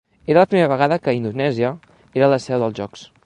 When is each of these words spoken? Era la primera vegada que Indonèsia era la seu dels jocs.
Era 0.31 0.39
la 0.43 0.49
primera 0.53 0.71
vegada 0.71 0.97
que 1.03 1.15
Indonèsia 1.19 1.71
era 2.21 2.33
la 2.35 2.43
seu 2.49 2.65
dels 2.65 2.81
jocs. 2.83 3.11